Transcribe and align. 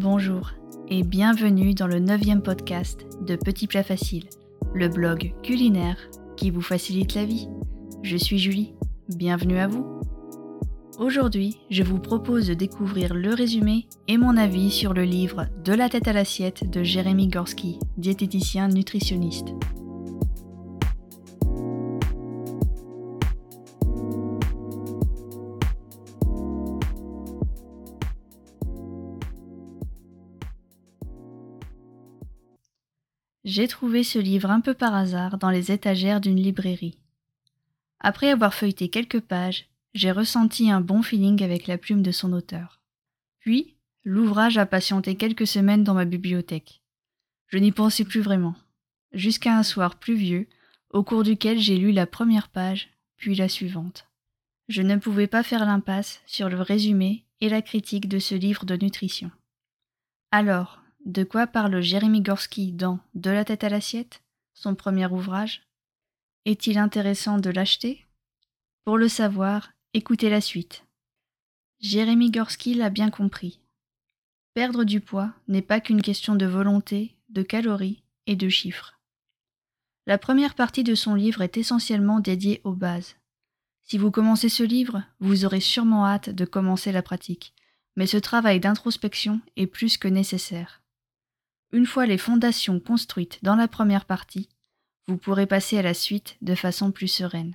Bonjour 0.00 0.52
et 0.88 1.02
bienvenue 1.02 1.74
dans 1.74 1.86
le 1.86 1.98
neuvième 1.98 2.40
podcast 2.40 3.06
de 3.20 3.36
Petit 3.36 3.66
Plat 3.66 3.82
Facile, 3.82 4.30
le 4.72 4.88
blog 4.88 5.34
culinaire 5.42 5.98
qui 6.38 6.50
vous 6.50 6.62
facilite 6.62 7.14
la 7.14 7.26
vie. 7.26 7.50
Je 8.02 8.16
suis 8.16 8.38
Julie, 8.38 8.72
bienvenue 9.10 9.58
à 9.58 9.66
vous. 9.66 10.00
Aujourd'hui, 10.98 11.58
je 11.68 11.82
vous 11.82 11.98
propose 11.98 12.48
de 12.48 12.54
découvrir 12.54 13.12
le 13.12 13.34
résumé 13.34 13.88
et 14.08 14.16
mon 14.16 14.38
avis 14.38 14.70
sur 14.70 14.94
le 14.94 15.02
livre 15.02 15.48
De 15.62 15.74
la 15.74 15.90
tête 15.90 16.08
à 16.08 16.14
l'assiette 16.14 16.70
de 16.70 16.82
Jérémy 16.82 17.28
Gorski, 17.28 17.78
diététicien 17.98 18.68
nutritionniste. 18.68 19.48
J'ai 33.44 33.68
trouvé 33.68 34.04
ce 34.04 34.18
livre 34.18 34.50
un 34.50 34.60
peu 34.60 34.74
par 34.74 34.94
hasard 34.94 35.38
dans 35.38 35.50
les 35.50 35.72
étagères 35.72 36.20
d'une 36.20 36.40
librairie. 36.40 36.98
Après 37.98 38.30
avoir 38.30 38.52
feuilleté 38.52 38.88
quelques 38.90 39.20
pages, 39.20 39.66
j'ai 39.94 40.12
ressenti 40.12 40.70
un 40.70 40.80
bon 40.80 41.02
feeling 41.02 41.42
avec 41.42 41.66
la 41.66 41.78
plume 41.78 42.02
de 42.02 42.12
son 42.12 42.32
auteur. 42.32 42.80
Puis, 43.38 43.76
l'ouvrage 44.04 44.58
a 44.58 44.66
patienté 44.66 45.16
quelques 45.16 45.46
semaines 45.46 45.84
dans 45.84 45.94
ma 45.94 46.04
bibliothèque. 46.04 46.82
Je 47.48 47.58
n'y 47.58 47.72
pensais 47.72 48.04
plus 48.04 48.20
vraiment, 48.20 48.54
jusqu'à 49.12 49.56
un 49.56 49.62
soir 49.62 49.96
pluvieux, 49.96 50.46
au 50.90 51.02
cours 51.02 51.22
duquel 51.22 51.58
j'ai 51.58 51.78
lu 51.78 51.92
la 51.92 52.06
première 52.06 52.48
page, 52.48 52.90
puis 53.16 53.34
la 53.34 53.48
suivante. 53.48 54.06
Je 54.68 54.82
ne 54.82 54.96
pouvais 54.96 55.26
pas 55.26 55.42
faire 55.42 55.64
l'impasse 55.64 56.20
sur 56.26 56.48
le 56.48 56.60
résumé 56.60 57.24
et 57.40 57.48
la 57.48 57.62
critique 57.62 58.08
de 58.08 58.18
ce 58.18 58.34
livre 58.34 58.64
de 58.66 58.76
nutrition. 58.76 59.30
Alors, 60.30 60.79
de 61.06 61.24
quoi 61.24 61.46
parle 61.46 61.80
Jérémy 61.80 62.20
Gorski 62.20 62.72
dans 62.72 63.00
De 63.14 63.30
la 63.30 63.44
tête 63.44 63.64
à 63.64 63.68
l'assiette, 63.70 64.22
son 64.52 64.74
premier 64.74 65.06
ouvrage? 65.06 65.62
Est-il 66.44 66.78
intéressant 66.78 67.38
de 67.38 67.50
l'acheter? 67.50 68.06
Pour 68.84 68.98
le 68.98 69.08
savoir, 69.08 69.70
écoutez 69.94 70.28
la 70.28 70.40
suite. 70.40 70.84
Jérémy 71.80 72.30
Gorski 72.30 72.74
l'a 72.74 72.90
bien 72.90 73.10
compris. 73.10 73.60
Perdre 74.52 74.84
du 74.84 75.00
poids 75.00 75.32
n'est 75.48 75.62
pas 75.62 75.80
qu'une 75.80 76.02
question 76.02 76.34
de 76.34 76.46
volonté, 76.46 77.16
de 77.30 77.42
calories 77.42 78.02
et 78.26 78.36
de 78.36 78.48
chiffres. 78.48 78.98
La 80.06 80.18
première 80.18 80.54
partie 80.54 80.84
de 80.84 80.94
son 80.94 81.14
livre 81.14 81.40
est 81.40 81.56
essentiellement 81.56 82.20
dédiée 82.20 82.60
aux 82.64 82.74
bases. 82.74 83.16
Si 83.82 83.96
vous 83.96 84.10
commencez 84.10 84.48
ce 84.50 84.62
livre, 84.62 85.02
vous 85.18 85.46
aurez 85.46 85.60
sûrement 85.60 86.06
hâte 86.06 86.28
de 86.28 86.44
commencer 86.44 86.92
la 86.92 87.02
pratique, 87.02 87.54
mais 87.96 88.06
ce 88.06 88.18
travail 88.18 88.60
d'introspection 88.60 89.40
est 89.56 89.66
plus 89.66 89.96
que 89.96 90.08
nécessaire. 90.08 90.79
Une 91.72 91.86
fois 91.86 92.04
les 92.04 92.18
fondations 92.18 92.80
construites 92.80 93.38
dans 93.42 93.54
la 93.54 93.68
première 93.68 94.04
partie, 94.04 94.48
vous 95.06 95.16
pourrez 95.16 95.46
passer 95.46 95.78
à 95.78 95.82
la 95.82 95.94
suite 95.94 96.36
de 96.42 96.56
façon 96.56 96.90
plus 96.90 97.06
sereine. 97.06 97.54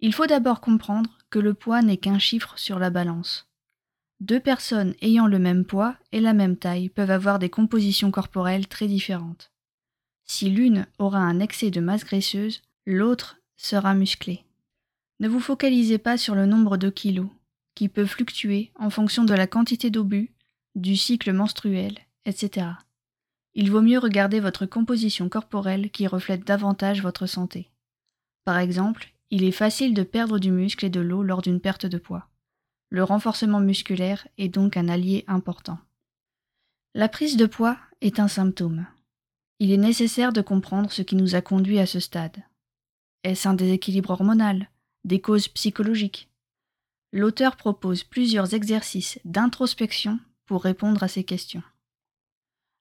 Il 0.00 0.12
faut 0.12 0.26
d'abord 0.26 0.60
comprendre 0.60 1.18
que 1.30 1.38
le 1.38 1.54
poids 1.54 1.80
n'est 1.80 1.96
qu'un 1.96 2.18
chiffre 2.18 2.58
sur 2.58 2.78
la 2.78 2.90
balance. 2.90 3.46
Deux 4.20 4.40
personnes 4.40 4.94
ayant 5.00 5.26
le 5.26 5.38
même 5.38 5.64
poids 5.64 5.96
et 6.12 6.20
la 6.20 6.34
même 6.34 6.56
taille 6.56 6.90
peuvent 6.90 7.10
avoir 7.10 7.38
des 7.38 7.48
compositions 7.48 8.10
corporelles 8.10 8.68
très 8.68 8.86
différentes. 8.86 9.50
Si 10.26 10.50
l'une 10.50 10.86
aura 10.98 11.18
un 11.18 11.40
excès 11.40 11.70
de 11.70 11.80
masse 11.80 12.04
graisseuse, 12.04 12.60
l'autre 12.84 13.38
sera 13.56 13.94
musclée. 13.94 14.44
Ne 15.18 15.28
vous 15.28 15.40
focalisez 15.40 15.98
pas 15.98 16.18
sur 16.18 16.34
le 16.34 16.44
nombre 16.44 16.76
de 16.76 16.90
kilos, 16.90 17.30
qui 17.74 17.88
peut 17.88 18.06
fluctuer 18.06 18.70
en 18.74 18.90
fonction 18.90 19.24
de 19.24 19.34
la 19.34 19.46
quantité 19.46 19.90
bu, 19.90 20.30
du 20.74 20.96
cycle 20.96 21.32
menstruel 21.32 21.94
etc. 22.24 22.66
Il 23.54 23.70
vaut 23.70 23.82
mieux 23.82 23.98
regarder 23.98 24.40
votre 24.40 24.66
composition 24.66 25.28
corporelle 25.28 25.90
qui 25.90 26.06
reflète 26.06 26.46
davantage 26.46 27.02
votre 27.02 27.26
santé. 27.26 27.70
Par 28.44 28.58
exemple, 28.58 29.12
il 29.30 29.44
est 29.44 29.52
facile 29.52 29.94
de 29.94 30.02
perdre 30.02 30.38
du 30.38 30.50
muscle 30.50 30.84
et 30.84 30.90
de 30.90 31.00
l'eau 31.00 31.22
lors 31.22 31.42
d'une 31.42 31.60
perte 31.60 31.86
de 31.86 31.98
poids. 31.98 32.28
Le 32.90 33.04
renforcement 33.04 33.60
musculaire 33.60 34.26
est 34.38 34.48
donc 34.48 34.76
un 34.76 34.88
allié 34.88 35.24
important. 35.28 35.78
La 36.94 37.08
prise 37.08 37.36
de 37.36 37.46
poids 37.46 37.76
est 38.00 38.18
un 38.18 38.28
symptôme. 38.28 38.86
Il 39.60 39.70
est 39.70 39.76
nécessaire 39.76 40.32
de 40.32 40.40
comprendre 40.40 40.90
ce 40.90 41.02
qui 41.02 41.14
nous 41.14 41.36
a 41.36 41.40
conduit 41.40 41.78
à 41.78 41.86
ce 41.86 42.00
stade. 42.00 42.42
Est-ce 43.22 43.46
un 43.46 43.54
déséquilibre 43.54 44.10
hormonal 44.10 44.68
Des 45.04 45.20
causes 45.20 45.48
psychologiques? 45.48 46.28
L'auteur 47.12 47.56
propose 47.56 48.02
plusieurs 48.02 48.54
exercices 48.54 49.20
d'introspection 49.24 50.18
pour 50.46 50.64
répondre 50.64 51.02
à 51.02 51.08
ces 51.08 51.22
questions. 51.22 51.62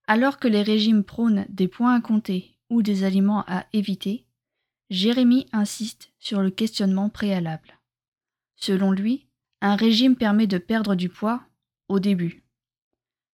Alors 0.09 0.39
que 0.39 0.47
les 0.47 0.63
régimes 0.63 1.03
prônent 1.03 1.45
des 1.49 1.67
points 1.67 1.93
à 1.93 2.01
compter 2.01 2.55
ou 2.71 2.81
des 2.81 3.03
aliments 3.03 3.43
à 3.47 3.67
éviter, 3.73 4.25
Jérémy 4.89 5.45
insiste 5.51 6.11
sur 6.17 6.41
le 6.41 6.49
questionnement 6.49 7.09
préalable. 7.09 7.77
Selon 8.55 8.91
lui, 8.91 9.27
un 9.61 9.75
régime 9.75 10.15
permet 10.15 10.47
de 10.47 10.57
perdre 10.57 10.95
du 10.95 11.09
poids 11.09 11.43
au 11.89 11.99
début. 11.99 12.41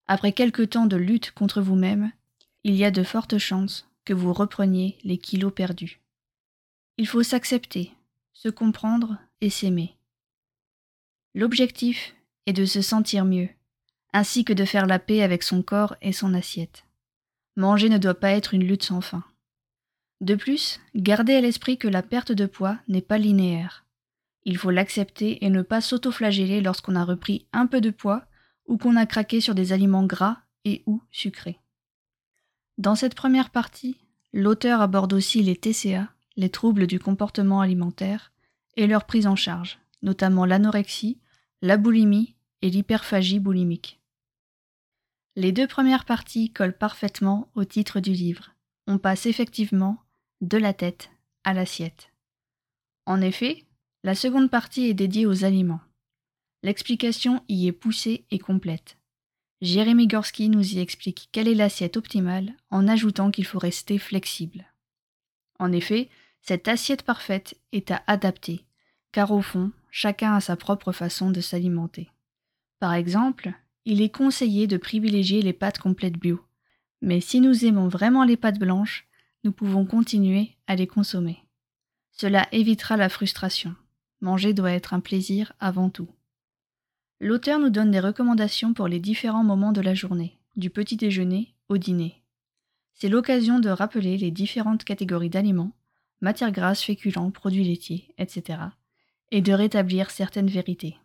Après 0.07 0.33
quelque 0.33 0.63
temps 0.63 0.85
de 0.85 0.97
lutte 0.97 1.31
contre 1.31 1.61
vous-même, 1.61 2.11
il 2.65 2.75
y 2.75 2.83
a 2.83 2.91
de 2.91 3.03
fortes 3.03 3.37
chances 3.37 3.87
que 4.03 4.13
vous 4.13 4.33
repreniez 4.33 4.97
les 5.05 5.17
kilos 5.17 5.53
perdus. 5.55 6.01
Il 6.97 7.07
faut 7.07 7.23
s'accepter, 7.23 7.93
se 8.33 8.49
comprendre 8.49 9.17
et 9.39 9.49
s'aimer. 9.49 9.95
L'objectif 11.35 12.15
est 12.47 12.53
de 12.53 12.65
se 12.65 12.81
sentir 12.81 13.23
mieux, 13.23 13.47
ainsi 14.15 14.45
que 14.45 14.53
de 14.53 14.63
faire 14.63 14.85
la 14.85 14.97
paix 14.97 15.21
avec 15.21 15.43
son 15.43 15.61
corps 15.61 15.97
et 16.01 16.13
son 16.13 16.33
assiette. 16.33 16.85
Manger 17.57 17.89
ne 17.89 17.97
doit 17.97 18.13
pas 18.13 18.31
être 18.31 18.53
une 18.53 18.63
lutte 18.63 18.83
sans 18.83 19.01
fin. 19.01 19.25
De 20.21 20.35
plus, 20.35 20.79
gardez 20.95 21.33
à 21.33 21.41
l'esprit 21.41 21.77
que 21.77 21.89
la 21.89 22.01
perte 22.01 22.31
de 22.31 22.45
poids 22.45 22.77
n'est 22.87 23.01
pas 23.01 23.17
linéaire. 23.17 23.83
Il 24.45 24.57
faut 24.57 24.71
l'accepter 24.71 25.43
et 25.43 25.49
ne 25.49 25.61
pas 25.63 25.81
s'autoflageller 25.81 26.61
lorsqu'on 26.61 26.95
a 26.95 27.03
repris 27.03 27.45
un 27.51 27.67
peu 27.67 27.81
de 27.81 27.89
poids 27.89 28.23
ou 28.67 28.77
qu'on 28.77 28.95
a 28.95 29.05
craqué 29.05 29.41
sur 29.41 29.53
des 29.53 29.73
aliments 29.73 30.05
gras 30.05 30.37
et 30.63 30.81
ou 30.85 31.01
sucrés. 31.11 31.59
Dans 32.77 32.95
cette 32.95 33.15
première 33.15 33.49
partie, 33.49 33.97
l'auteur 34.31 34.79
aborde 34.79 35.11
aussi 35.11 35.43
les 35.43 35.57
TCA, 35.57 36.07
les 36.37 36.49
troubles 36.49 36.87
du 36.87 36.99
comportement 36.99 37.59
alimentaire, 37.59 38.31
et 38.77 38.87
leur 38.87 39.03
prise 39.03 39.27
en 39.27 39.35
charge, 39.35 39.77
notamment 40.03 40.45
l'anorexie, 40.45 41.19
la 41.61 41.75
boulimie 41.75 42.35
et 42.61 42.69
l'hyperphagie 42.69 43.39
boulimique. 43.39 43.99
Les 45.35 45.51
deux 45.51 45.67
premières 45.67 46.05
parties 46.05 46.51
collent 46.51 46.77
parfaitement 46.77 47.49
au 47.55 47.65
titre 47.65 47.99
du 47.99 48.11
livre. 48.11 48.51
On 48.87 48.97
passe 48.97 49.25
effectivement 49.25 49.97
de 50.41 50.57
la 50.57 50.73
tête 50.73 51.09
à 51.43 51.53
l'assiette. 51.53 52.11
En 53.05 53.21
effet, 53.21 53.65
la 54.03 54.15
seconde 54.15 54.49
partie 54.49 54.85
est 54.85 54.93
dédiée 54.93 55.25
aux 55.25 55.43
aliments. 55.43 55.81
L'explication 56.63 57.43
y 57.49 57.67
est 57.67 57.73
poussée 57.73 58.25
et 58.31 58.39
complète. 58.39 58.97
Jérémy 59.61 60.07
Gorski 60.07 60.49
nous 60.49 60.73
y 60.73 60.79
explique 60.79 61.29
quelle 61.31 61.47
est 61.47 61.55
l'assiette 61.55 61.97
optimale 61.97 62.53
en 62.69 62.87
ajoutant 62.87 63.31
qu'il 63.31 63.45
faut 63.45 63.59
rester 63.59 63.97
flexible. 63.97 64.65
En 65.59 65.71
effet, 65.71 66.09
cette 66.41 66.67
assiette 66.67 67.03
parfaite 67.03 67.55
est 67.71 67.91
à 67.91 68.03
adapter, 68.07 68.65
car 69.11 69.31
au 69.31 69.41
fond, 69.41 69.71
chacun 69.91 70.35
a 70.35 70.41
sa 70.41 70.55
propre 70.55 70.91
façon 70.91 71.31
de 71.31 71.41
s'alimenter. 71.41 72.09
Par 72.79 72.93
exemple, 72.93 73.53
il 73.85 74.01
est 74.01 74.09
conseillé 74.09 74.67
de 74.67 74.77
privilégier 74.77 75.41
les 75.41 75.53
pâtes 75.53 75.77
complètes 75.77 76.17
bio. 76.17 76.41
Mais 77.01 77.21
si 77.21 77.39
nous 77.39 77.65
aimons 77.65 77.87
vraiment 77.87 78.23
les 78.23 78.37
pâtes 78.37 78.59
blanches, 78.59 79.07
nous 79.43 79.51
pouvons 79.51 79.85
continuer 79.85 80.57
à 80.65 80.75
les 80.75 80.87
consommer. 80.87 81.37
Cela 82.11 82.47
évitera 82.51 82.97
la 82.97 83.09
frustration. 83.09 83.75
Manger 84.21 84.53
doit 84.53 84.71
être 84.71 84.93
un 84.93 85.01
plaisir 85.01 85.53
avant 85.59 85.89
tout. 85.89 86.09
L'auteur 87.19 87.59
nous 87.59 87.69
donne 87.69 87.91
des 87.91 87.99
recommandations 87.99 88.73
pour 88.73 88.87
les 88.87 88.99
différents 88.99 89.43
moments 89.43 89.71
de 89.71 89.81
la 89.81 89.93
journée, 89.93 90.37
du 90.55 90.69
petit 90.69 90.97
déjeuner 90.97 91.53
au 91.69 91.77
dîner. 91.77 92.23
C'est 92.93 93.09
l'occasion 93.09 93.59
de 93.59 93.69
rappeler 93.69 94.17
les 94.17 94.31
différentes 94.31 94.83
catégories 94.83 95.29
d'aliments, 95.29 95.73
matières 96.21 96.51
grasses, 96.51 96.81
féculents, 96.81 97.29
produits 97.29 97.65
laitiers, 97.65 98.13
etc., 98.17 98.59
et 99.31 99.41
de 99.41 99.53
rétablir 99.53 100.11
certaines 100.11 100.47
vérités. 100.47 100.97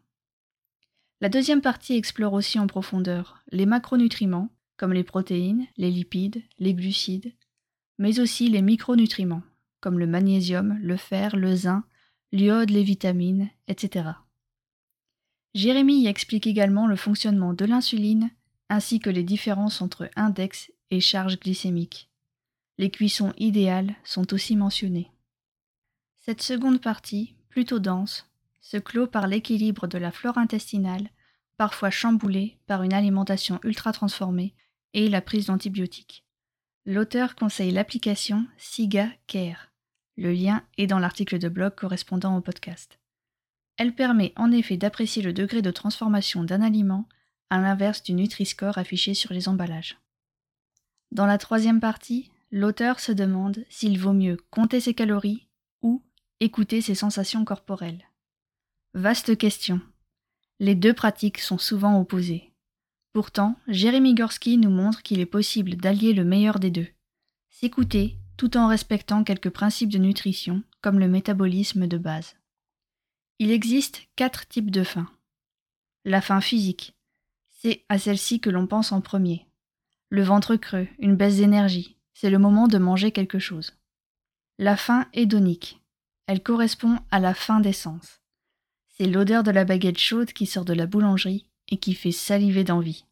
La 1.20 1.28
deuxième 1.28 1.61
partie 1.61 1.94
explore 1.94 2.32
aussi 2.32 2.58
en 2.58 2.67
profondeur 2.67 3.43
les 3.52 3.67
macronutriments, 3.67 4.49
comme 4.78 4.94
les 4.94 5.05
protéines, 5.05 5.67
les 5.76 5.90
lipides, 5.90 6.43
les 6.58 6.72
glucides, 6.72 7.34
mais 7.99 8.20
aussi 8.20 8.49
les 8.49 8.62
micronutriments, 8.62 9.43
comme 9.81 9.99
le 9.99 10.06
magnésium, 10.06 10.78
le 10.81 10.96
fer, 10.96 11.37
le 11.37 11.55
zinc, 11.55 11.84
l'iode, 12.32 12.70
les 12.70 12.82
vitamines, 12.82 13.50
etc. 13.69 14.08
Jérémy 15.55 16.02
y 16.02 16.06
explique 16.06 16.46
également 16.46 16.87
le 16.87 16.96
fonctionnement 16.96 17.52
de 17.52 17.66
l'insuline 17.66 18.31
ainsi 18.70 19.00
que 19.00 19.11
les 19.11 19.25
différences 19.25 19.82
entre 19.82 20.08
index 20.16 20.73
et 20.90 21.00
charge 21.00 21.38
glycémique. 21.38 22.08
Les 22.78 22.90
cuissons 22.90 23.34
idéales 23.37 23.94
sont 24.05 24.32
aussi 24.32 24.56
mentionnées. 24.56 25.11
Cette 26.16 26.40
seconde 26.40 26.81
partie, 26.81 27.34
plutôt 27.50 27.81
dense, 27.81 28.30
se 28.61 28.77
clôt 28.77 29.07
par 29.07 29.27
l'équilibre 29.27 29.87
de 29.87 29.99
la 29.99 30.12
flore 30.12 30.39
intestinale 30.39 31.11
parfois 31.57 31.91
chamboulés 31.91 32.59
par 32.67 32.83
une 32.83 32.95
alimentation 32.95 33.61
ultra 33.65 33.93
transformée 33.93 34.55
et 34.95 35.09
la 35.09 35.21
prise 35.21 35.47
d'antibiotiques. 35.47 36.25
L'auteur 36.87 37.35
conseille 37.35 37.71
l'application 37.71 38.47
SIGA 38.57 39.11
Care. 39.27 39.71
Le 40.17 40.33
lien 40.33 40.62
est 40.79 40.87
dans 40.87 40.99
l'article 40.99 41.39
de 41.39 41.49
blog 41.49 41.75
correspondant 41.75 42.37
au 42.37 42.41
podcast. 42.41 42.99
Elle 43.77 43.95
permet 43.95 44.33
en 44.37 44.53
effet 44.53 44.77
d'apprécier 44.77 45.23
le 45.23 45.33
degré 45.33 45.62
de 45.62 45.71
transformation 45.71 46.45
d'un 46.45 46.62
aliment 46.62 47.07
à 47.51 47.59
l'inverse 47.61 48.03
du 48.03 48.15
Nutri-Score 48.15 48.79
affiché 48.79 49.15
sur 49.15 49.33
les 49.33 49.49
emballages. 49.49 49.99
Dans 51.12 51.27
la 51.27 51.39
troisième 51.39 51.81
partie, 51.81 52.31
l'auteur 52.51 53.01
se 53.01 53.12
demande 53.12 53.65
s'il 53.69 53.99
vaut 53.99 54.12
mieux 54.12 54.39
compter 54.51 54.81
ses 54.81 54.95
calories 54.95 55.47
ou 55.83 56.03
écouter 56.41 56.81
ses 56.81 56.95
sensations 56.95 57.45
corporelles. 57.45 58.10
Vaste 58.94 59.38
question. 59.38 59.81
Les 60.58 60.75
deux 60.75 60.92
pratiques 60.92 61.38
sont 61.38 61.58
souvent 61.58 62.00
opposées. 62.00 62.52
Pourtant, 63.12 63.54
Jérémy 63.69 64.14
Gorski 64.14 64.58
nous 64.58 64.70
montre 64.70 65.04
qu'il 65.04 65.20
est 65.20 65.26
possible 65.26 65.76
d'allier 65.76 66.12
le 66.12 66.25
meilleur 66.25 66.58
des 66.58 66.72
deux. 66.72 66.88
S'écouter 67.50 68.16
tout 68.37 68.56
en 68.56 68.66
respectant 68.66 69.22
quelques 69.22 69.50
principes 69.50 69.90
de 69.90 69.98
nutrition, 69.98 70.64
comme 70.81 70.98
le 70.98 71.06
métabolisme 71.06 71.87
de 71.87 71.98
base. 71.98 72.34
Il 73.38 73.52
existe 73.52 74.08
quatre 74.16 74.48
types 74.48 74.72
de 74.72 74.82
faim. 74.82 75.08
La 76.04 76.20
faim 76.20 76.40
physique. 76.40 76.96
C'est 77.48 77.84
à 77.88 77.96
celle-ci 77.96 78.40
que 78.40 78.50
l'on 78.50 78.66
pense 78.66 78.90
en 78.90 79.00
premier. 79.00 79.46
Le 80.08 80.25
ventre 80.25 80.56
creux, 80.56 80.88
une 80.98 81.14
baisse 81.14 81.37
d'énergie, 81.37 81.96
c'est 82.12 82.31
le 82.31 82.40
moment 82.40 82.66
de 82.66 82.78
manger 82.78 83.12
quelque 83.12 83.38
chose. 83.38 83.76
La 84.58 84.76
faim 84.76 85.06
hédonique. 85.12 85.81
Elle 86.26 86.42
correspond 86.42 86.98
à 87.12 87.20
la 87.20 87.34
faim 87.34 87.60
d'essence. 87.60 88.20
C'est 89.00 89.06
l'odeur 89.06 89.43
de 89.43 89.50
la 89.50 89.64
baguette 89.64 89.97
chaude 89.97 90.35
qui 90.35 90.44
sort 90.44 90.67
de 90.67 90.75
la 90.75 90.85
boulangerie 90.85 91.47
et 91.70 91.79
qui 91.79 91.94
fait 91.94 92.12
saliver 92.12 92.64
d'envie. 92.64 93.06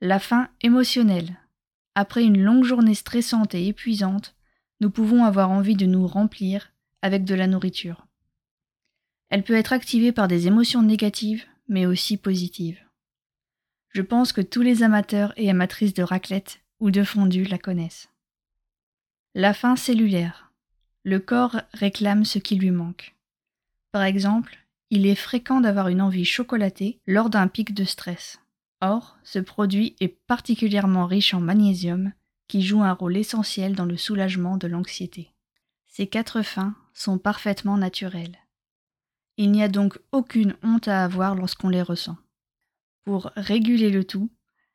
La 0.00 0.20
faim 0.20 0.48
émotionnelle. 0.60 1.36
Après 1.96 2.22
une 2.22 2.40
longue 2.40 2.62
journée 2.62 2.94
stressante 2.94 3.52
et 3.56 3.66
épuisante, 3.66 4.36
nous 4.80 4.88
pouvons 4.88 5.24
avoir 5.24 5.50
envie 5.50 5.74
de 5.74 5.84
nous 5.84 6.06
remplir 6.06 6.72
avec 7.02 7.24
de 7.24 7.34
la 7.34 7.48
nourriture. 7.48 8.06
Elle 9.30 9.42
peut 9.42 9.56
être 9.56 9.72
activée 9.72 10.12
par 10.12 10.28
des 10.28 10.46
émotions 10.46 10.84
négatives, 10.84 11.44
mais 11.66 11.86
aussi 11.86 12.16
positives. 12.18 12.78
Je 13.88 14.02
pense 14.02 14.32
que 14.32 14.42
tous 14.42 14.62
les 14.62 14.84
amateurs 14.84 15.32
et 15.36 15.50
amatrices 15.50 15.94
de 15.94 16.04
raclette 16.04 16.60
ou 16.78 16.92
de 16.92 17.02
fondue 17.02 17.46
la 17.46 17.58
connaissent. 17.58 18.10
La 19.34 19.54
faim 19.54 19.74
cellulaire. 19.74 20.52
Le 21.02 21.18
corps 21.18 21.62
réclame 21.72 22.24
ce 22.24 22.38
qui 22.38 22.54
lui 22.54 22.70
manque. 22.70 23.16
Par 23.90 24.04
exemple, 24.04 24.61
il 24.92 25.06
est 25.06 25.14
fréquent 25.14 25.62
d'avoir 25.62 25.88
une 25.88 26.02
envie 26.02 26.26
chocolatée 26.26 27.00
lors 27.06 27.30
d'un 27.30 27.48
pic 27.48 27.72
de 27.72 27.82
stress. 27.82 28.40
Or, 28.82 29.16
ce 29.24 29.38
produit 29.38 29.96
est 30.00 30.14
particulièrement 30.26 31.06
riche 31.06 31.32
en 31.32 31.40
magnésium, 31.40 32.12
qui 32.46 32.60
joue 32.60 32.82
un 32.82 32.92
rôle 32.92 33.16
essentiel 33.16 33.74
dans 33.74 33.86
le 33.86 33.96
soulagement 33.96 34.58
de 34.58 34.66
l'anxiété. 34.66 35.32
Ces 35.86 36.08
quatre 36.08 36.42
faims 36.42 36.74
sont 36.92 37.16
parfaitement 37.16 37.78
naturelles. 37.78 38.36
Il 39.38 39.50
n'y 39.50 39.62
a 39.62 39.68
donc 39.68 39.98
aucune 40.12 40.56
honte 40.62 40.88
à 40.88 41.04
avoir 41.04 41.36
lorsqu'on 41.36 41.70
les 41.70 41.80
ressent. 41.80 42.18
Pour 43.04 43.30
réguler 43.34 43.88
le 43.88 44.04
tout, 44.04 44.30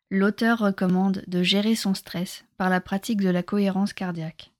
l'auteur 0.09 0.57
recommande 0.57 1.23
de 1.27 1.43
gérer 1.43 1.75
son 1.75 1.93
stress 1.93 2.43
par 2.57 2.71
la 2.71 2.81
pratique 2.81 3.21
de 3.21 3.29
la 3.29 3.43
cohérence 3.43 3.93
cardiaque. 3.93 4.51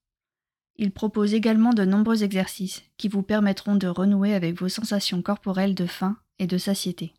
Il 0.77 0.91
propose 0.91 1.33
également 1.33 1.73
de 1.73 1.85
nombreux 1.85 2.23
exercices 2.23 2.83
qui 2.97 3.07
vous 3.07 3.23
permettront 3.23 3.75
de 3.75 3.87
renouer 3.87 4.33
avec 4.33 4.59
vos 4.59 4.69
sensations 4.69 5.21
corporelles 5.21 5.75
de 5.75 5.87
faim 5.87 6.17
et 6.39 6.45
de 6.47 6.57
satiété. 6.57 7.13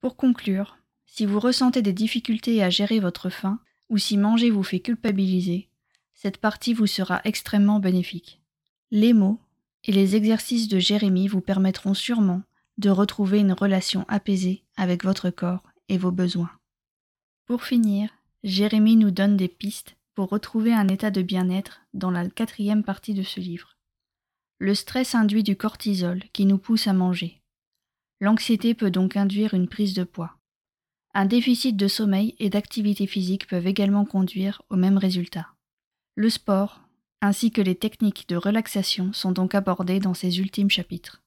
Pour 0.00 0.16
conclure, 0.16 0.76
si 1.06 1.26
vous 1.26 1.40
ressentez 1.40 1.82
des 1.82 1.92
difficultés 1.92 2.62
à 2.62 2.70
gérer 2.70 3.00
votre 3.00 3.28
faim 3.28 3.58
ou 3.88 3.98
si 3.98 4.16
manger 4.16 4.50
vous 4.50 4.62
fait 4.62 4.80
culpabiliser, 4.80 5.68
cette 6.12 6.38
partie 6.38 6.74
vous 6.74 6.86
sera 6.86 7.20
extrêmement 7.24 7.80
bénéfique. 7.80 8.40
Les 8.90 9.12
mots 9.12 9.40
et 9.84 9.92
les 9.92 10.14
exercices 10.16 10.68
de 10.68 10.78
Jérémie 10.78 11.28
vous 11.28 11.40
permettront 11.40 11.94
sûrement 11.94 12.42
de 12.78 12.90
retrouver 12.90 13.40
une 13.40 13.52
relation 13.52 14.04
apaisée 14.08 14.64
avec 14.76 15.04
votre 15.04 15.30
corps 15.30 15.62
et 15.88 15.98
vos 15.98 16.12
besoins. 16.12 16.50
Pour 17.46 17.64
finir, 17.64 18.10
Jérémie 18.42 18.96
nous 18.96 19.10
donne 19.10 19.36
des 19.36 19.48
pistes 19.48 19.96
pour 20.14 20.28
retrouver 20.28 20.72
un 20.72 20.88
état 20.88 21.10
de 21.10 21.22
bien-être 21.22 21.80
dans 21.92 22.10
la 22.10 22.28
quatrième 22.28 22.84
partie 22.84 23.14
de 23.14 23.22
ce 23.22 23.40
livre. 23.40 23.76
Le 24.58 24.74
stress 24.74 25.14
induit 25.14 25.42
du 25.42 25.56
cortisol 25.56 26.22
qui 26.32 26.46
nous 26.46 26.58
pousse 26.58 26.86
à 26.86 26.92
manger. 26.92 27.42
L'anxiété 28.20 28.74
peut 28.74 28.90
donc 28.90 29.16
induire 29.16 29.54
une 29.54 29.68
prise 29.68 29.94
de 29.94 30.04
poids. 30.04 30.36
Un 31.12 31.26
déficit 31.26 31.76
de 31.76 31.88
sommeil 31.88 32.34
et 32.38 32.50
d'activité 32.50 33.06
physique 33.06 33.46
peuvent 33.46 33.66
également 33.66 34.04
conduire 34.04 34.62
au 34.70 34.76
même 34.76 34.98
résultat. 34.98 35.48
Le 36.16 36.30
sport, 36.30 36.80
ainsi 37.20 37.50
que 37.50 37.60
les 37.60 37.74
techniques 37.74 38.28
de 38.28 38.36
relaxation 38.36 39.12
sont 39.12 39.32
donc 39.32 39.54
abordés 39.54 40.00
dans 40.00 40.14
ces 40.14 40.38
ultimes 40.38 40.70
chapitres. 40.70 41.22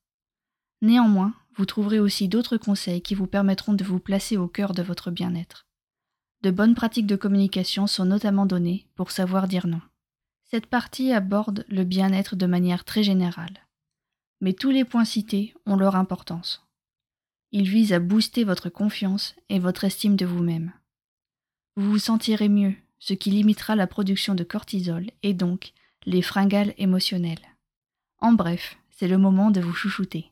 Néanmoins, 0.81 1.33
vous 1.55 1.65
trouverez 1.65 1.99
aussi 1.99 2.27
d'autres 2.27 2.57
conseils 2.57 3.01
qui 3.01 3.15
vous 3.15 3.27
permettront 3.27 3.73
de 3.73 3.83
vous 3.83 3.99
placer 3.99 4.37
au 4.37 4.47
cœur 4.47 4.73
de 4.73 4.83
votre 4.83 5.11
bien-être. 5.11 5.66
De 6.41 6.51
bonnes 6.51 6.75
pratiques 6.75 7.07
de 7.07 7.15
communication 7.15 7.87
sont 7.87 8.05
notamment 8.05 8.45
données 8.45 8.87
pour 8.95 9.11
savoir 9.11 9.47
dire 9.47 9.67
non. 9.67 9.81
Cette 10.43 10.67
partie 10.67 11.11
aborde 11.11 11.65
le 11.67 11.83
bien-être 11.83 12.35
de 12.35 12.45
manière 12.45 12.85
très 12.85 13.03
générale. 13.03 13.67
Mais 14.39 14.53
tous 14.53 14.69
les 14.69 14.85
points 14.85 15.05
cités 15.05 15.53
ont 15.65 15.75
leur 15.75 15.95
importance. 15.95 16.63
Ils 17.51 17.69
visent 17.69 17.93
à 17.93 17.99
booster 17.99 18.43
votre 18.43 18.69
confiance 18.69 19.35
et 19.49 19.59
votre 19.59 19.83
estime 19.83 20.15
de 20.15 20.25
vous-même. 20.25 20.73
Vous 21.75 21.89
vous 21.89 21.99
sentirez 21.99 22.49
mieux, 22.49 22.75
ce 22.99 23.13
qui 23.13 23.31
limitera 23.31 23.75
la 23.75 23.87
production 23.87 24.35
de 24.35 24.43
cortisol 24.43 25.09
et 25.23 25.33
donc 25.33 25.73
les 26.05 26.21
fringales 26.21 26.73
émotionnelles. 26.77 27.45
En 28.19 28.33
bref, 28.33 28.77
c'est 28.89 29.07
le 29.07 29.17
moment 29.17 29.51
de 29.51 29.61
vous 29.61 29.73
chouchouter. 29.73 30.31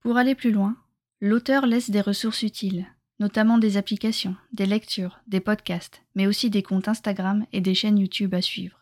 Pour 0.00 0.16
aller 0.16 0.34
plus 0.34 0.52
loin, 0.52 0.76
l'auteur 1.20 1.66
laisse 1.66 1.90
des 1.90 2.00
ressources 2.00 2.42
utiles, 2.42 2.86
notamment 3.20 3.58
des 3.58 3.76
applications, 3.76 4.36
des 4.52 4.66
lectures, 4.66 5.20
des 5.26 5.40
podcasts, 5.40 6.02
mais 6.14 6.26
aussi 6.26 6.50
des 6.50 6.62
comptes 6.62 6.88
Instagram 6.88 7.46
et 7.52 7.60
des 7.60 7.74
chaînes 7.74 7.98
YouTube 7.98 8.34
à 8.34 8.42
suivre. 8.42 8.78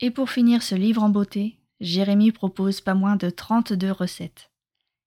Et 0.00 0.10
pour 0.10 0.30
finir 0.30 0.62
ce 0.62 0.74
livre 0.74 1.02
en 1.02 1.08
beauté, 1.08 1.58
Jérémy 1.80 2.32
propose 2.32 2.80
pas 2.80 2.94
moins 2.94 3.16
de 3.16 3.30
32 3.30 3.90
recettes. 3.90 4.50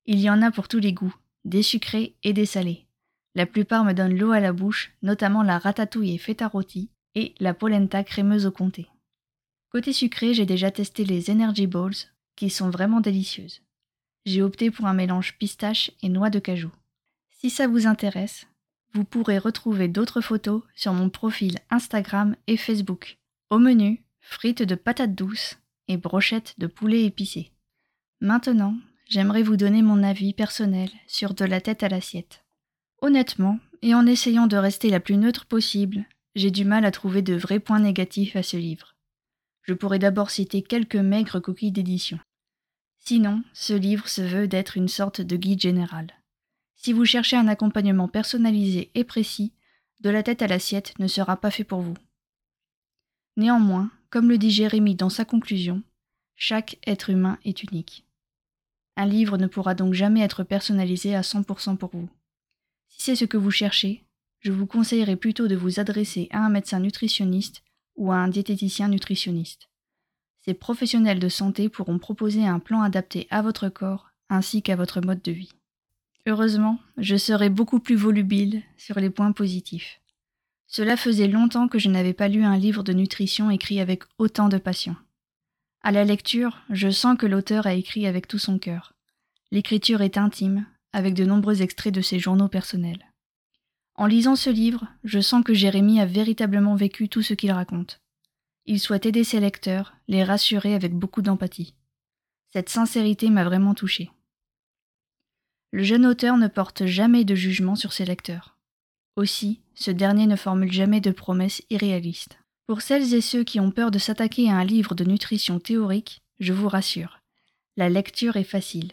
Il 0.05 0.19
y 0.19 0.29
en 0.29 0.41
a 0.41 0.51
pour 0.51 0.67
tous 0.67 0.79
les 0.79 0.93
goûts, 0.93 1.15
des 1.45 1.63
sucrés 1.63 2.15
et 2.23 2.33
des 2.33 2.45
salés. 2.45 2.85
La 3.35 3.45
plupart 3.45 3.85
me 3.85 3.93
donnent 3.93 4.17
l'eau 4.17 4.31
à 4.31 4.39
la 4.39 4.51
bouche, 4.51 4.93
notamment 5.01 5.43
la 5.43 5.57
ratatouille 5.57 6.15
et 6.15 6.17
feta 6.17 6.47
rôti 6.47 6.89
et 7.15 7.33
la 7.39 7.53
polenta 7.53 8.03
crémeuse 8.03 8.45
au 8.45 8.51
comté. 8.51 8.87
Côté 9.69 9.93
sucré, 9.93 10.33
j'ai 10.33 10.45
déjà 10.45 10.69
testé 10.71 11.05
les 11.05 11.29
Energy 11.29 11.67
Balls, 11.67 11.95
qui 12.35 12.49
sont 12.49 12.69
vraiment 12.69 12.99
délicieuses. 12.99 13.61
J'ai 14.25 14.41
opté 14.41 14.69
pour 14.69 14.85
un 14.85 14.93
mélange 14.93 15.37
pistache 15.37 15.91
et 16.01 16.09
noix 16.09 16.29
de 16.29 16.39
cajou. 16.39 16.71
Si 17.41 17.49
ça 17.49 17.67
vous 17.67 17.87
intéresse, 17.87 18.45
vous 18.93 19.03
pourrez 19.03 19.39
retrouver 19.39 19.87
d'autres 19.87 20.21
photos 20.21 20.61
sur 20.75 20.93
mon 20.93 21.09
profil 21.09 21.57
Instagram 21.71 22.35
et 22.45 22.55
Facebook. 22.55 23.17
Au 23.49 23.57
menu, 23.57 24.03
frites 24.19 24.61
de 24.61 24.75
patates 24.75 25.15
douces 25.15 25.57
et 25.87 25.97
brochettes 25.97 26.53
de 26.59 26.67
poulet 26.67 27.03
épicé. 27.03 27.51
Maintenant, 28.19 28.75
j'aimerais 29.09 29.41
vous 29.41 29.57
donner 29.57 29.81
mon 29.81 30.03
avis 30.03 30.35
personnel 30.35 30.91
sur 31.07 31.33
de 31.33 31.43
la 31.43 31.61
tête 31.61 31.81
à 31.81 31.89
l'assiette. 31.89 32.45
Honnêtement, 33.01 33.57
et 33.81 33.95
en 33.95 34.05
essayant 34.05 34.45
de 34.45 34.57
rester 34.57 34.91
la 34.91 34.99
plus 34.99 35.17
neutre 35.17 35.47
possible, 35.47 36.05
j'ai 36.35 36.51
du 36.51 36.63
mal 36.63 36.85
à 36.85 36.91
trouver 36.91 37.23
de 37.23 37.33
vrais 37.33 37.59
points 37.59 37.79
négatifs 37.79 38.35
à 38.35 38.43
ce 38.43 38.57
livre. 38.57 38.93
Je 39.63 39.73
pourrais 39.73 39.97
d'abord 39.97 40.29
citer 40.29 40.61
quelques 40.61 40.95
maigres 40.95 41.41
coquilles 41.41 41.71
d'édition. 41.71 42.19
Sinon, 42.99 43.41
ce 43.53 43.73
livre 43.73 44.07
se 44.09 44.21
veut 44.21 44.47
d'être 44.47 44.77
une 44.77 44.87
sorte 44.87 45.21
de 45.21 45.35
guide 45.37 45.59
général. 45.59 46.20
Si 46.83 46.93
vous 46.93 47.05
cherchez 47.05 47.35
un 47.35 47.47
accompagnement 47.47 48.07
personnalisé 48.07 48.89
et 48.95 49.03
précis, 49.03 49.53
de 49.99 50.09
la 50.09 50.23
tête 50.23 50.41
à 50.41 50.47
l'assiette 50.47 50.97
ne 50.97 51.05
sera 51.05 51.37
pas 51.37 51.51
fait 51.51 51.63
pour 51.63 51.81
vous. 51.81 51.93
Néanmoins, 53.37 53.91
comme 54.09 54.29
le 54.29 54.39
dit 54.39 54.49
Jérémie 54.49 54.95
dans 54.95 55.11
sa 55.11 55.23
conclusion, 55.23 55.83
chaque 56.35 56.79
être 56.87 57.11
humain 57.11 57.37
est 57.45 57.61
unique. 57.61 58.03
Un 58.97 59.05
livre 59.05 59.37
ne 59.37 59.45
pourra 59.45 59.75
donc 59.75 59.93
jamais 59.93 60.21
être 60.21 60.43
personnalisé 60.43 61.13
à 61.13 61.21
100% 61.21 61.77
pour 61.77 61.91
vous. 61.93 62.09
Si 62.87 63.03
c'est 63.03 63.15
ce 63.15 63.25
que 63.25 63.37
vous 63.37 63.51
cherchez, 63.51 64.03
je 64.39 64.51
vous 64.51 64.65
conseillerais 64.65 65.17
plutôt 65.17 65.47
de 65.47 65.55
vous 65.55 65.79
adresser 65.79 66.29
à 66.31 66.39
un 66.43 66.49
médecin 66.49 66.79
nutritionniste 66.79 67.61
ou 67.95 68.11
à 68.11 68.15
un 68.15 68.27
diététicien 68.27 68.87
nutritionniste. 68.87 69.69
Ces 70.43 70.55
professionnels 70.55 71.19
de 71.19 71.29
santé 71.29 71.69
pourront 71.69 71.99
proposer 71.99 72.47
un 72.47 72.57
plan 72.57 72.81
adapté 72.81 73.27
à 73.29 73.43
votre 73.43 73.69
corps 73.69 74.09
ainsi 74.29 74.63
qu'à 74.63 74.75
votre 74.75 74.99
mode 74.99 75.21
de 75.21 75.31
vie. 75.31 75.51
Heureusement, 76.27 76.79
je 76.97 77.15
serai 77.15 77.49
beaucoup 77.49 77.79
plus 77.79 77.95
volubile 77.95 78.61
sur 78.77 78.99
les 78.99 79.09
points 79.09 79.31
positifs. 79.31 80.01
Cela 80.67 80.95
faisait 80.95 81.27
longtemps 81.27 81.67
que 81.67 81.79
je 81.79 81.89
n'avais 81.89 82.13
pas 82.13 82.27
lu 82.27 82.43
un 82.43 82.57
livre 82.57 82.83
de 82.83 82.93
nutrition 82.93 83.49
écrit 83.49 83.79
avec 83.79 84.03
autant 84.17 84.47
de 84.47 84.57
passion. 84.57 84.95
À 85.81 85.91
la 85.91 86.03
lecture, 86.03 86.61
je 86.69 86.89
sens 86.89 87.17
que 87.17 87.25
l'auteur 87.25 87.65
a 87.65 87.73
écrit 87.73 88.05
avec 88.05 88.27
tout 88.27 88.37
son 88.37 88.59
cœur. 88.59 88.93
L'écriture 89.51 90.01
est 90.01 90.17
intime, 90.17 90.65
avec 90.93 91.13
de 91.15 91.25
nombreux 91.25 91.61
extraits 91.61 91.93
de 91.93 92.01
ses 92.01 92.19
journaux 92.19 92.47
personnels. 92.47 93.11
En 93.95 94.05
lisant 94.05 94.35
ce 94.35 94.49
livre, 94.49 94.87
je 95.03 95.19
sens 95.19 95.43
que 95.43 95.53
Jérémie 95.53 95.99
a 95.99 96.05
véritablement 96.05 96.75
vécu 96.75 97.09
tout 97.09 97.21
ce 97.21 97.33
qu'il 97.33 97.51
raconte. 97.51 97.99
Il 98.65 98.79
souhaite 98.79 99.05
aider 99.05 99.23
ses 99.23 99.39
lecteurs, 99.39 99.95
les 100.07 100.23
rassurer 100.23 100.75
avec 100.75 100.93
beaucoup 100.93 101.21
d'empathie. 101.21 101.73
Cette 102.53 102.69
sincérité 102.69 103.29
m'a 103.29 103.43
vraiment 103.43 103.73
touchée. 103.73 104.11
Le 105.73 105.83
jeune 105.83 106.05
auteur 106.05 106.35
ne 106.35 106.47
porte 106.47 106.85
jamais 106.85 107.23
de 107.23 107.33
jugement 107.33 107.75
sur 107.75 107.93
ses 107.93 108.03
lecteurs. 108.03 108.57
Aussi, 109.15 109.61
ce 109.73 109.89
dernier 109.89 110.27
ne 110.27 110.35
formule 110.35 110.71
jamais 110.71 110.99
de 110.99 111.11
promesses 111.11 111.61
irréalistes. 111.69 112.37
Pour 112.67 112.81
celles 112.81 113.13
et 113.13 113.21
ceux 113.21 113.45
qui 113.45 113.59
ont 113.61 113.71
peur 113.71 113.89
de 113.89 113.97
s'attaquer 113.97 114.49
à 114.49 114.57
un 114.57 114.65
livre 114.65 114.95
de 114.95 115.05
nutrition 115.05 115.59
théorique, 115.59 116.21
je 116.39 116.51
vous 116.51 116.67
rassure, 116.67 117.21
la 117.77 117.89
lecture 117.89 118.35
est 118.35 118.43
facile. 118.43 118.91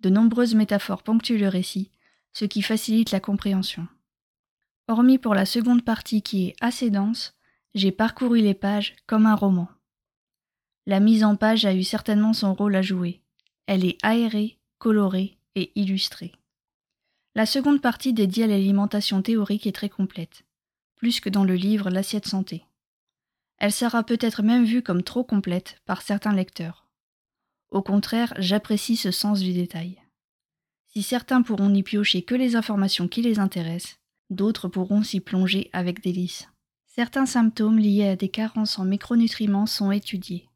De 0.00 0.08
nombreuses 0.08 0.54
métaphores 0.54 1.02
ponctuent 1.02 1.38
le 1.38 1.48
récit, 1.48 1.90
ce 2.32 2.44
qui 2.44 2.62
facilite 2.62 3.10
la 3.10 3.20
compréhension. 3.20 3.88
Hormis 4.86 5.18
pour 5.18 5.34
la 5.34 5.46
seconde 5.46 5.84
partie 5.84 6.22
qui 6.22 6.46
est 6.46 6.56
assez 6.60 6.90
dense, 6.90 7.34
j'ai 7.74 7.90
parcouru 7.90 8.40
les 8.40 8.54
pages 8.54 8.94
comme 9.06 9.26
un 9.26 9.34
roman. 9.34 9.68
La 10.86 11.00
mise 11.00 11.24
en 11.24 11.34
page 11.34 11.64
a 11.64 11.74
eu 11.74 11.82
certainement 11.82 12.32
son 12.32 12.54
rôle 12.54 12.76
à 12.76 12.82
jouer. 12.82 13.20
Elle 13.66 13.84
est 13.84 13.98
aérée, 14.02 14.58
colorée 14.78 15.39
et 15.54 15.72
illustrée. 15.74 16.32
La 17.34 17.46
seconde 17.46 17.80
partie 17.80 18.12
dédiée 18.12 18.44
à 18.44 18.48
l'alimentation 18.48 19.22
théorique 19.22 19.66
est 19.66 19.72
très 19.72 19.88
complète, 19.88 20.44
plus 20.96 21.20
que 21.20 21.28
dans 21.28 21.44
le 21.44 21.54
livre 21.54 21.90
L'assiette 21.90 22.26
santé. 22.26 22.64
Elle 23.58 23.72
sera 23.72 24.02
peut-être 24.02 24.42
même 24.42 24.64
vue 24.64 24.82
comme 24.82 25.02
trop 25.02 25.22
complète 25.22 25.76
par 25.84 26.02
certains 26.02 26.32
lecteurs. 26.32 26.88
Au 27.70 27.82
contraire, 27.82 28.34
j'apprécie 28.38 28.96
ce 28.96 29.10
sens 29.10 29.40
du 29.40 29.52
détail. 29.52 29.98
Si 30.88 31.02
certains 31.02 31.42
pourront 31.42 31.68
n'y 31.68 31.84
piocher 31.84 32.22
que 32.22 32.34
les 32.34 32.56
informations 32.56 33.06
qui 33.06 33.22
les 33.22 33.38
intéressent, 33.38 33.98
d'autres 34.30 34.68
pourront 34.68 35.04
s'y 35.04 35.20
plonger 35.20 35.70
avec 35.72 36.02
délice. 36.02 36.48
Certains 36.86 37.26
symptômes 37.26 37.78
liés 37.78 38.08
à 38.08 38.16
des 38.16 38.28
carences 38.28 38.78
en 38.78 38.84
micronutriments 38.84 39.66
sont 39.66 39.92
étudiés. 39.92 40.48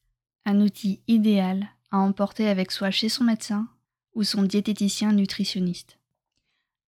Un 0.44 0.60
outil 0.60 1.00
idéal 1.06 1.68
à 1.92 1.98
emporter 1.98 2.48
avec 2.48 2.72
soi 2.72 2.90
chez 2.90 3.08
son 3.08 3.24
médecin 3.24 3.68
ou 4.14 4.22
son 4.22 4.42
diététicien 4.42 5.12
nutritionniste. 5.12 5.98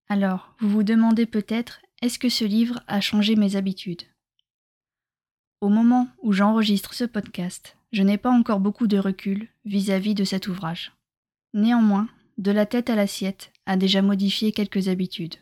Alors, 0.09 0.55
vous 0.61 0.69
vous 0.69 0.83
demandez 0.83 1.27
peut-être, 1.27 1.81
est-ce 2.03 2.19
que 2.19 2.29
ce 2.29 2.45
livre 2.45 2.81
a 2.87 3.01
changé 3.01 3.37
mes 3.37 3.57
habitudes? 3.57 4.03
Au 5.61 5.69
moment 5.69 6.09
où 6.23 6.33
j'enregistre 6.33 6.95
ce 6.95 7.05
podcast, 7.05 7.77
je 7.93 8.03
n'ai 8.03 8.19
pas 8.19 8.31
encore 8.31 8.61
beaucoup 8.61 8.87
de 8.87 8.99
recul 8.99 9.49
vis-à-vis 9.65 10.13
-vis 10.13 10.19
de 10.19 10.25
cet 10.25 10.49
ouvrage. 10.49 10.93
Néanmoins, 11.55 12.09
De 12.39 12.53
la 12.53 12.67
tête 12.67 12.91
à 12.91 12.97
l'assiette 12.97 13.51
a 13.65 13.79
déjà 13.79 14.03
modifié 14.03 14.53
quelques 14.53 14.89
habitudes. 14.89 15.37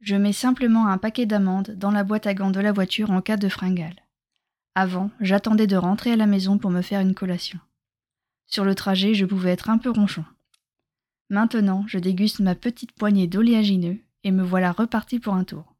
Je 0.00 0.16
mets 0.16 0.32
simplement 0.32 0.86
un 0.86 0.96
paquet 0.96 1.26
d'amandes 1.26 1.72
dans 1.76 1.90
la 1.90 2.02
boîte 2.02 2.26
à 2.26 2.32
gants 2.32 2.50
de 2.50 2.60
la 2.60 2.72
voiture 2.72 3.10
en 3.10 3.20
cas 3.20 3.36
de 3.36 3.50
fringale. 3.50 4.02
Avant, 4.74 5.10
j'attendais 5.20 5.66
de 5.66 5.76
rentrer 5.76 6.12
à 6.12 6.16
la 6.16 6.26
maison 6.26 6.56
pour 6.56 6.70
me 6.70 6.80
faire 6.80 7.00
une 7.00 7.14
collation. 7.14 7.58
Sur 8.46 8.64
le 8.64 8.74
trajet, 8.74 9.12
je 9.12 9.26
pouvais 9.26 9.50
être 9.50 9.68
un 9.68 9.76
peu 9.76 9.90
ronchon. 9.90 10.24
Maintenant, 11.30 11.84
je 11.86 12.00
déguste 12.00 12.40
ma 12.40 12.56
petite 12.56 12.90
poignée 12.92 13.28
d'oléagineux 13.28 14.00
et 14.24 14.32
me 14.32 14.42
voilà 14.42 14.72
reparti 14.72 15.20
pour 15.20 15.34
un 15.34 15.44
tour. 15.44 15.76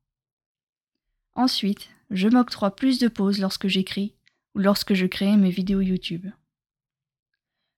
Ensuite, 1.35 1.91
je 2.11 2.29
m'octroie 2.29 2.77
plus 2.77 3.01
de 3.01 3.09
pauses 3.09 3.41
lorsque 3.41 3.67
j'écris 3.67 4.15
ou 4.55 4.61
lorsque 4.61 4.95
je 4.95 5.07
crée 5.07 5.37
mes 5.37 5.51
vidéos 5.51 5.81
YouTube. 5.81 6.27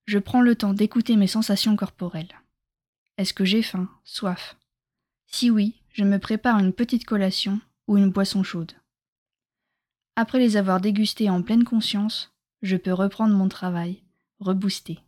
Je 0.05 0.19
prends 0.19 0.43
le 0.43 0.55
temps 0.55 0.75
d'écouter 0.75 1.17
mes 1.17 1.27
sensations 1.27 1.75
corporelles. 1.75 2.35
Est-ce 3.17 3.33
que 3.33 3.47
j'ai 3.47 3.63
faim, 3.63 3.89
soif? 4.05 4.57
Si 5.27 5.51
oui, 5.51 5.75
je 5.93 6.05
me 6.05 6.19
prépare 6.19 6.59
une 6.59 6.75
petite 6.75 7.07
collation 7.07 7.59
ou 7.89 7.97
une 7.97 8.11
boisson 8.11 8.43
chaude. 8.43 8.73
Après 10.17 10.39
les 10.39 10.59
avoir 10.59 10.81
dégustés 10.81 11.31
en 11.31 11.43
pleine 11.43 11.65
conscience, 11.65 12.35
je 12.61 12.77
peux 12.77 12.93
reprendre 12.93 13.35
mon 13.35 13.49
travail, 13.49 14.03
rebooster. 14.41 14.99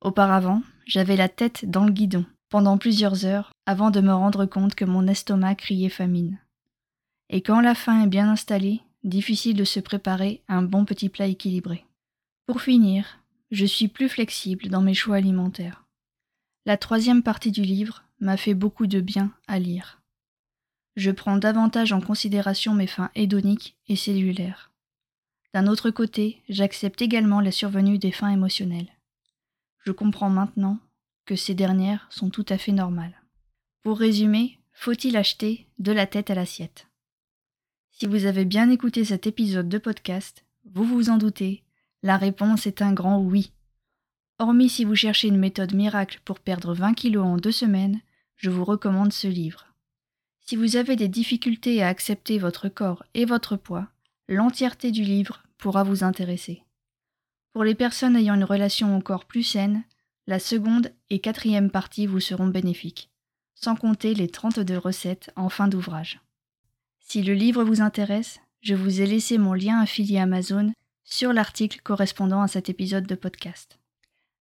Auparavant, 0.00 0.62
j'avais 0.86 1.16
la 1.16 1.28
tête 1.28 1.68
dans 1.68 1.84
le 1.84 1.92
guidon 1.92 2.24
pendant 2.48 2.78
plusieurs 2.78 3.24
heures 3.24 3.52
avant 3.66 3.90
de 3.90 4.00
me 4.00 4.12
rendre 4.12 4.46
compte 4.46 4.74
que 4.74 4.84
mon 4.84 5.06
estomac 5.06 5.56
criait 5.56 5.88
famine. 5.88 6.38
Et 7.30 7.42
quand 7.42 7.60
la 7.60 7.74
faim 7.74 8.04
est 8.04 8.08
bien 8.08 8.30
installée, 8.30 8.80
difficile 9.04 9.56
de 9.56 9.64
se 9.64 9.80
préparer 9.80 10.42
à 10.48 10.54
un 10.54 10.62
bon 10.62 10.84
petit 10.84 11.08
plat 11.08 11.26
équilibré. 11.26 11.84
Pour 12.46 12.62
finir, 12.62 13.18
je 13.50 13.66
suis 13.66 13.88
plus 13.88 14.08
flexible 14.08 14.68
dans 14.68 14.82
mes 14.82 14.94
choix 14.94 15.16
alimentaires. 15.16 15.84
La 16.64 16.76
troisième 16.76 17.22
partie 17.22 17.50
du 17.50 17.62
livre 17.62 18.04
m'a 18.20 18.36
fait 18.36 18.54
beaucoup 18.54 18.86
de 18.86 19.00
bien 19.00 19.32
à 19.46 19.58
lire. 19.58 20.00
Je 20.96 21.10
prends 21.10 21.36
davantage 21.36 21.92
en 21.92 22.00
considération 22.00 22.74
mes 22.74 22.86
fins 22.86 23.10
hédoniques 23.14 23.76
et 23.88 23.96
cellulaires. 23.96 24.70
D'un 25.54 25.66
autre 25.66 25.90
côté, 25.90 26.42
j'accepte 26.48 27.00
également 27.00 27.40
la 27.40 27.52
survenue 27.52 27.98
des 27.98 28.12
fins 28.12 28.30
émotionnelles. 28.30 28.97
Je 29.84 29.92
comprends 29.92 30.30
maintenant 30.30 30.78
que 31.24 31.36
ces 31.36 31.54
dernières 31.54 32.06
sont 32.10 32.30
tout 32.30 32.46
à 32.48 32.58
fait 32.58 32.72
normales. 32.72 33.22
Pour 33.82 33.98
résumer, 33.98 34.58
faut-il 34.72 35.16
acheter 35.16 35.66
de 35.78 35.92
la 35.92 36.06
tête 36.06 36.30
à 36.30 36.34
l'assiette? 36.34 36.86
Si 37.90 38.06
vous 38.06 38.26
avez 38.26 38.44
bien 38.44 38.70
écouté 38.70 39.04
cet 39.04 39.26
épisode 39.26 39.68
de 39.68 39.78
podcast, 39.78 40.44
vous 40.72 40.84
vous 40.84 41.10
en 41.10 41.16
doutez, 41.16 41.64
la 42.02 42.16
réponse 42.16 42.66
est 42.66 42.82
un 42.82 42.92
grand 42.92 43.20
oui. 43.20 43.52
Hormis 44.38 44.68
si 44.68 44.84
vous 44.84 44.94
cherchez 44.94 45.28
une 45.28 45.36
méthode 45.36 45.74
miracle 45.74 46.20
pour 46.24 46.38
perdre 46.38 46.74
20 46.74 46.94
kilos 46.94 47.26
en 47.26 47.36
deux 47.36 47.52
semaines, 47.52 48.00
je 48.36 48.50
vous 48.50 48.64
recommande 48.64 49.12
ce 49.12 49.26
livre. 49.26 49.66
Si 50.46 50.54
vous 50.54 50.76
avez 50.76 50.94
des 50.94 51.08
difficultés 51.08 51.82
à 51.82 51.88
accepter 51.88 52.38
votre 52.38 52.68
corps 52.68 53.04
et 53.14 53.24
votre 53.24 53.56
poids, 53.56 53.88
l'entièreté 54.28 54.92
du 54.92 55.02
livre 55.02 55.42
pourra 55.58 55.82
vous 55.82 56.04
intéresser. 56.04 56.62
Pour 57.58 57.64
les 57.64 57.74
personnes 57.74 58.14
ayant 58.14 58.36
une 58.36 58.44
relation 58.44 59.00
corps 59.00 59.24
plus 59.24 59.42
saine, 59.42 59.82
la 60.28 60.38
seconde 60.38 60.92
et 61.10 61.18
quatrième 61.18 61.72
partie 61.72 62.06
vous 62.06 62.20
seront 62.20 62.46
bénéfiques, 62.46 63.10
sans 63.56 63.74
compter 63.74 64.14
les 64.14 64.28
32 64.28 64.78
recettes 64.78 65.32
en 65.34 65.48
fin 65.48 65.66
d'ouvrage. 65.66 66.20
Si 67.00 67.20
le 67.20 67.34
livre 67.34 67.64
vous 67.64 67.80
intéresse, 67.80 68.38
je 68.60 68.76
vous 68.76 69.00
ai 69.00 69.06
laissé 69.06 69.38
mon 69.38 69.54
lien 69.54 69.80
affilié 69.80 70.20
Amazon 70.20 70.72
sur 71.02 71.32
l'article 71.32 71.80
correspondant 71.82 72.42
à 72.42 72.46
cet 72.46 72.68
épisode 72.68 73.08
de 73.08 73.16
podcast. 73.16 73.80